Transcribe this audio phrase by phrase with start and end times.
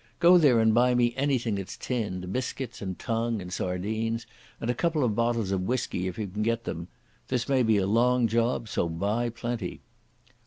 [0.19, 4.25] Go there and buy me anything that's tinned—biscuits and tongue and sardines,
[4.59, 6.87] and a couple of bottles of whisky if you can get them.
[7.27, 9.81] This may be a long job, so buy plenty."